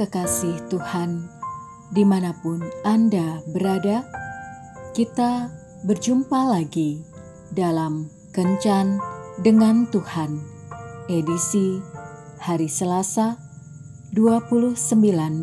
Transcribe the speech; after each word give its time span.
kekasih 0.00 0.64
Tuhan, 0.72 1.28
di 1.92 2.08
mana 2.08 2.32
pun 2.40 2.64
Anda 2.88 3.44
berada, 3.52 4.00
kita 4.96 5.52
berjumpa 5.84 6.56
lagi 6.56 7.04
dalam 7.52 8.08
Kencan 8.32 8.96
dengan 9.44 9.84
Tuhan, 9.92 10.40
edisi 11.12 11.84
hari 12.40 12.72
Selasa 12.72 13.36
29 14.16 14.72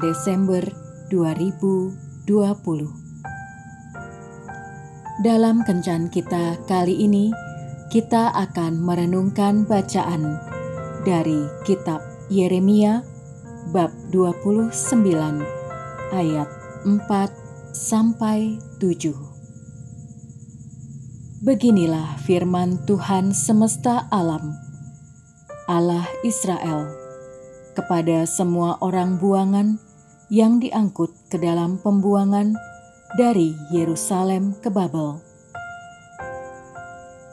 Desember 0.01 0.65
2020. 1.13 2.17
Dalam 5.21 5.61
Kencan 5.69 6.09
kita 6.09 6.57
kali 6.65 6.97
ini, 7.05 7.29
kita 7.93 8.33
akan 8.33 8.81
merenungkan 8.81 9.69
bacaan 9.69 10.41
dari 11.05 11.45
kitab 11.61 12.01
Yeremia 12.33 13.16
bab 13.67 13.91
29 14.15 14.71
ayat 16.15 16.47
4 16.87 17.75
sampai 17.75 18.63
7. 18.79 19.11
Beginilah 21.43 22.15
firman 22.23 22.79
Tuhan 22.87 23.35
semesta 23.35 24.07
alam, 24.07 24.55
Allah 25.67 26.07
Israel, 26.23 26.87
kepada 27.75 28.23
semua 28.23 28.79
orang 28.79 29.19
buangan 29.19 29.83
yang 30.31 30.63
diangkut 30.63 31.11
ke 31.27 31.35
dalam 31.35 31.75
pembuangan 31.75 32.55
dari 33.19 33.51
Yerusalem 33.75 34.55
ke 34.63 34.71
Babel. 34.71 35.19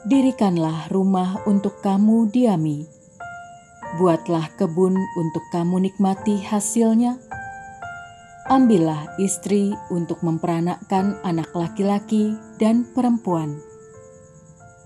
Dirikanlah 0.03 0.91
rumah 0.91 1.39
untuk 1.47 1.79
kamu 1.79 2.27
diami 2.29 2.94
buatlah 3.95 4.51
kebun 4.59 4.95
untuk 5.15 5.43
kamu 5.51 5.87
nikmati 5.87 6.43
hasilnya. 6.43 7.15
Ambillah 8.45 9.17
istri 9.17 9.73
untuk 9.89 10.21
memperanakkan 10.21 11.17
anak 11.25 11.49
laki-laki 11.57 12.37
dan 12.61 12.85
perempuan. 12.93 13.57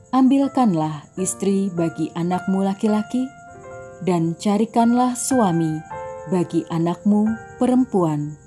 Ambilkanlah 0.09 1.05
istri 1.19 1.69
bagi 1.69 2.09
anakmu 2.15 2.63
laki-laki, 2.65 3.27
dan 4.01 4.33
carikanlah 4.39 5.13
suami 5.13 5.83
bagi 6.31 6.63
anakmu 6.71 7.29
perempuan, 7.59 8.39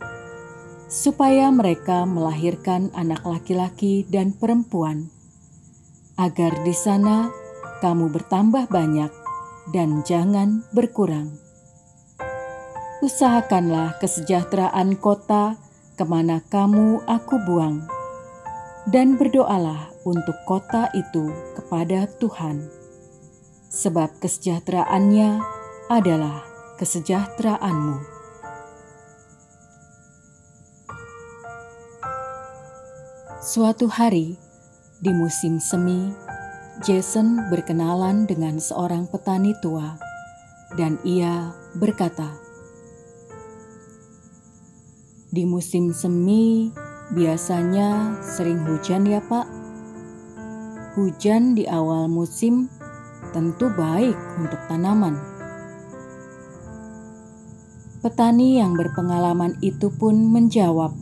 supaya 0.88 1.52
mereka 1.52 2.08
melahirkan 2.08 2.88
anak 2.96 3.20
laki-laki 3.22 4.08
dan 4.08 4.32
perempuan, 4.32 5.12
agar 6.16 6.56
di 6.64 6.72
sana 6.72 7.28
kamu 7.84 8.10
bertambah 8.10 8.66
banyak 8.72 9.21
dan 9.70 10.02
jangan 10.02 10.66
berkurang. 10.74 11.38
Usahakanlah 13.02 13.98
kesejahteraan 14.02 14.98
kota 14.98 15.54
ke 15.94 16.02
mana 16.02 16.42
kamu 16.50 17.02
aku 17.06 17.38
buang, 17.46 17.86
dan 18.90 19.14
berdoalah 19.14 19.94
untuk 20.02 20.34
kota 20.46 20.90
itu 20.94 21.30
kepada 21.54 22.10
Tuhan, 22.18 22.66
sebab 23.70 24.18
kesejahteraannya 24.18 25.38
adalah 25.90 26.42
kesejahteraanmu. 26.78 27.98
Suatu 33.42 33.90
hari 33.90 34.38
di 35.02 35.10
musim 35.10 35.58
semi, 35.58 36.14
Jason 36.80 37.52
berkenalan 37.52 38.24
dengan 38.24 38.56
seorang 38.56 39.04
petani 39.04 39.52
tua, 39.60 40.00
dan 40.72 40.96
ia 41.04 41.52
berkata, 41.76 42.32
"Di 45.28 45.44
musim 45.44 45.92
semi 45.92 46.72
biasanya 47.12 48.16
sering 48.24 48.64
hujan, 48.64 49.04
ya, 49.04 49.20
Pak. 49.20 49.44
Hujan 50.96 51.52
di 51.52 51.68
awal 51.68 52.08
musim 52.08 52.72
tentu 53.36 53.68
baik 53.68 54.16
untuk 54.40 54.60
tanaman." 54.64 55.20
Petani 58.00 58.56
yang 58.56 58.72
berpengalaman 58.72 59.60
itu 59.60 59.92
pun 59.92 60.24
menjawab, 60.32 60.96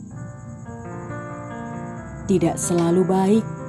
"Tidak 2.27 2.59
selalu 2.59 3.03
baik." 3.07 3.60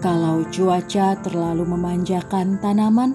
Kalau 0.00 0.48
cuaca 0.48 1.12
terlalu 1.20 1.76
memanjakan 1.76 2.56
tanaman, 2.64 3.12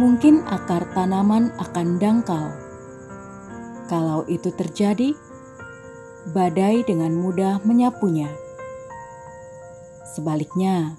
mungkin 0.00 0.40
akar 0.48 0.88
tanaman 0.96 1.52
akan 1.60 2.00
dangkal. 2.00 2.48
Kalau 3.84 4.24
itu 4.24 4.48
terjadi, 4.56 5.12
badai 6.32 6.80
dengan 6.80 7.12
mudah 7.12 7.60
menyapunya. 7.68 8.32
Sebaliknya, 10.16 10.96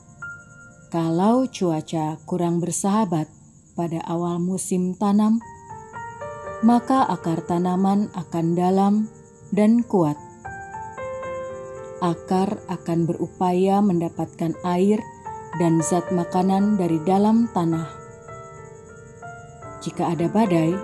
kalau 0.93 1.49
cuaca 1.49 2.21
kurang 2.29 2.61
bersahabat 2.61 3.25
pada 3.73 3.97
awal 4.05 4.37
musim 4.37 4.93
tanam, 4.93 5.41
maka 6.61 7.01
akar 7.01 7.41
tanaman 7.49 8.13
akan 8.13 8.45
dalam 8.53 8.93
dan 9.49 9.81
kuat 9.81 10.26
akar 12.03 12.61
akan 12.69 13.09
berupaya 13.09 13.81
mendapatkan 13.81 14.53
air 14.61 15.01
dan 15.57 15.81
zat 15.81 16.05
makanan 16.13 16.77
dari 16.77 17.01
dalam 17.01 17.49
tanah. 17.51 17.89
Jika 19.81 20.13
ada 20.13 20.29
badai 20.29 20.77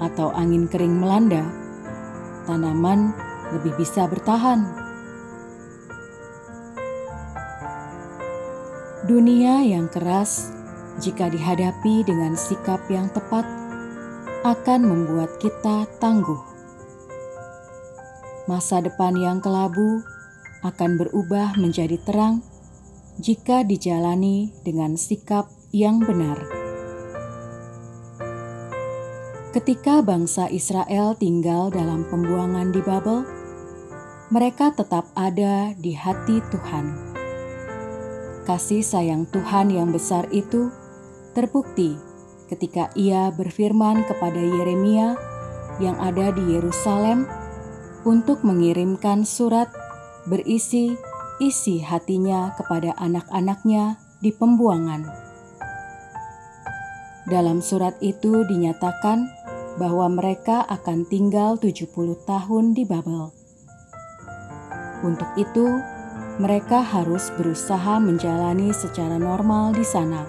atau 0.00 0.32
angin 0.34 0.66
kering 0.66 0.98
melanda, 0.98 1.44
tanaman 2.48 3.14
lebih 3.54 3.76
bisa 3.78 4.08
bertahan. 4.10 4.66
Dunia 9.06 9.62
yang 9.66 9.90
keras, 9.90 10.54
jika 11.02 11.26
dihadapi 11.30 12.06
dengan 12.06 12.38
sikap 12.38 12.78
yang 12.86 13.10
tepat, 13.10 13.42
akan 14.46 14.80
membuat 14.86 15.36
kita 15.42 15.84
tangguh. 15.98 16.38
Masa 18.48 18.80
depan 18.80 19.14
yang 19.18 19.38
kelabu 19.38 20.00
akan 20.60 21.00
berubah 21.00 21.56
menjadi 21.56 21.96
terang 22.04 22.44
jika 23.20 23.64
dijalani 23.64 24.52
dengan 24.64 24.96
sikap 24.96 25.48
yang 25.72 26.00
benar. 26.00 26.40
Ketika 29.50 29.98
bangsa 29.98 30.46
Israel 30.46 31.18
tinggal 31.18 31.74
dalam 31.74 32.06
pembuangan 32.06 32.70
di 32.70 32.78
Babel, 32.80 33.26
mereka 34.30 34.70
tetap 34.70 35.10
ada 35.18 35.74
di 35.74 35.90
hati 35.90 36.38
Tuhan. 36.54 36.86
Kasih 38.46 38.86
sayang 38.86 39.26
Tuhan 39.26 39.74
yang 39.74 39.90
besar 39.90 40.30
itu 40.30 40.70
terbukti 41.34 41.98
ketika 42.46 42.94
Ia 42.94 43.34
berfirman 43.34 44.06
kepada 44.06 44.38
Yeremia 44.38 45.18
yang 45.82 45.98
ada 45.98 46.30
di 46.30 46.54
Yerusalem 46.54 47.26
untuk 48.06 48.46
mengirimkan 48.46 49.26
surat 49.26 49.70
berisi 50.28 50.92
isi 51.40 51.80
hatinya 51.80 52.52
kepada 52.60 52.92
anak-anaknya 53.00 53.96
di 54.20 54.30
pembuangan. 54.30 55.08
Dalam 57.24 57.64
surat 57.64 57.96
itu 58.04 58.44
dinyatakan 58.44 59.24
bahwa 59.80 60.12
mereka 60.12 60.60
akan 60.68 61.08
tinggal 61.08 61.56
70 61.56 61.88
tahun 62.28 62.64
di 62.76 62.84
Babel. 62.84 63.32
Untuk 65.00 65.30
itu, 65.40 65.64
mereka 66.36 66.84
harus 66.84 67.32
berusaha 67.40 67.96
menjalani 67.96 68.76
secara 68.76 69.16
normal 69.16 69.72
di 69.72 69.84
sana. 69.84 70.28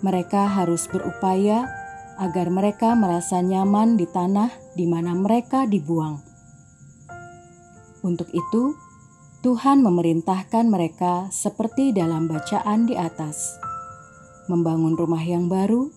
Mereka 0.00 0.48
harus 0.48 0.88
berupaya 0.88 1.68
agar 2.16 2.48
mereka 2.48 2.96
merasa 2.96 3.44
nyaman 3.44 4.00
di 4.00 4.08
tanah 4.08 4.48
di 4.72 4.88
mana 4.88 5.12
mereka 5.12 5.68
dibuang 5.68 6.31
untuk 8.02 8.28
itu, 8.34 8.74
Tuhan 9.42 9.82
memerintahkan 9.82 10.70
mereka 10.70 11.26
seperti 11.34 11.90
dalam 11.90 12.30
bacaan 12.30 12.86
di 12.86 12.94
atas, 12.94 13.58
membangun 14.46 14.94
rumah 14.94 15.22
yang 15.22 15.50
baru, 15.50 15.90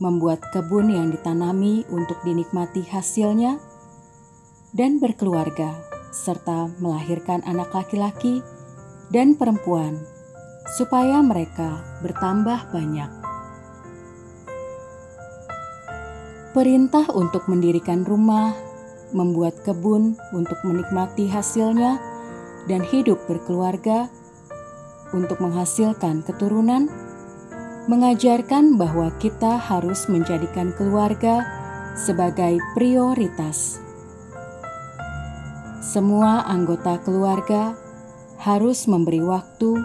membuat 0.00 0.40
kebun 0.52 0.88
yang 0.88 1.12
ditanami 1.12 1.84
untuk 1.92 2.16
dinikmati 2.24 2.84
hasilnya, 2.88 3.60
dan 4.72 4.96
berkeluarga, 4.96 5.76
serta 6.12 6.72
melahirkan 6.80 7.44
anak 7.44 7.68
laki-laki 7.72 8.40
dan 9.12 9.36
perempuan, 9.36 10.00
supaya 10.80 11.20
mereka 11.20 11.84
bertambah 12.00 12.72
banyak. 12.72 13.10
Perintah 16.56 17.10
untuk 17.12 17.50
mendirikan 17.50 18.06
rumah 18.06 18.73
membuat 19.14 19.62
kebun 19.62 20.18
untuk 20.34 20.58
menikmati 20.66 21.30
hasilnya, 21.30 22.02
dan 22.66 22.82
hidup 22.82 23.22
berkeluarga 23.30 24.10
untuk 25.14 25.38
menghasilkan 25.38 26.26
keturunan, 26.26 26.90
mengajarkan 27.86 28.74
bahwa 28.74 29.14
kita 29.22 29.56
harus 29.56 30.10
menjadikan 30.10 30.74
keluarga 30.74 31.46
sebagai 31.94 32.58
prioritas. 32.74 33.78
Semua 35.84 36.42
anggota 36.50 36.98
keluarga 37.04 37.78
harus 38.42 38.90
memberi 38.90 39.22
waktu 39.22 39.84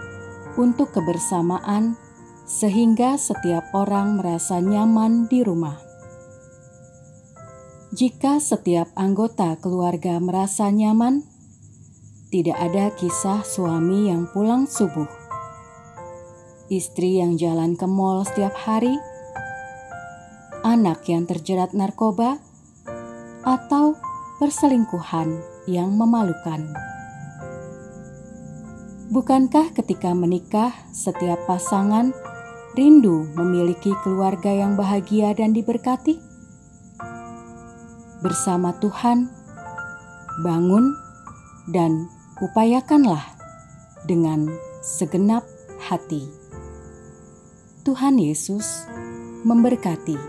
untuk 0.58 0.90
kebersamaan, 0.96 1.94
sehingga 2.50 3.14
setiap 3.20 3.70
orang 3.78 4.18
merasa 4.18 4.58
nyaman 4.58 5.30
di 5.30 5.46
rumah. 5.46 5.89
Jika 7.90 8.38
setiap 8.38 8.94
anggota 8.94 9.58
keluarga 9.58 10.22
merasa 10.22 10.70
nyaman, 10.70 11.26
tidak 12.30 12.62
ada 12.62 12.94
kisah 12.94 13.42
suami 13.42 14.14
yang 14.14 14.30
pulang 14.30 14.70
subuh, 14.70 15.10
istri 16.70 17.18
yang 17.18 17.34
jalan 17.42 17.74
ke 17.74 17.90
mall 17.90 18.22
setiap 18.22 18.54
hari, 18.54 18.94
anak 20.62 21.02
yang 21.10 21.26
terjerat 21.26 21.74
narkoba, 21.74 22.38
atau 23.42 23.98
perselingkuhan 24.38 25.42
yang 25.66 25.90
memalukan. 25.98 26.70
Bukankah 29.10 29.74
ketika 29.74 30.14
menikah, 30.14 30.78
setiap 30.94 31.42
pasangan 31.50 32.14
rindu 32.78 33.26
memiliki 33.34 33.98
keluarga 34.06 34.54
yang 34.54 34.78
bahagia 34.78 35.34
dan 35.34 35.58
diberkati? 35.58 36.29
Bersama 38.20 38.76
Tuhan, 38.84 39.32
bangun 40.44 40.92
dan 41.72 42.12
upayakanlah 42.44 43.24
dengan 44.04 44.52
segenap 44.84 45.48
hati. 45.80 46.28
Tuhan 47.88 48.20
Yesus 48.20 48.84
memberkati. 49.48 50.20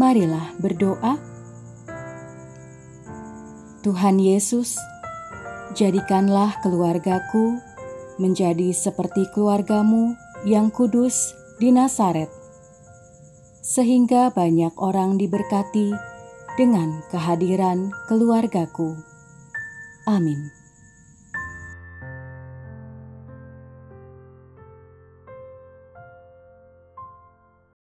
Marilah 0.00 0.56
berdoa. 0.58 1.20
Tuhan 3.84 4.16
Yesus, 4.16 4.80
jadikanlah 5.76 6.56
keluargaku 6.64 7.60
menjadi 8.16 8.72
seperti 8.72 9.28
keluargamu 9.36 10.16
yang 10.48 10.72
kudus 10.72 11.36
di 11.60 11.68
Nazaret, 11.68 12.32
sehingga 13.64 14.28
banyak 14.28 14.76
orang 14.76 15.16
diberkati 15.16 15.90
dengan 16.60 17.00
kehadiran 17.08 17.90
keluargaku. 18.06 18.94
Amin. 20.06 20.53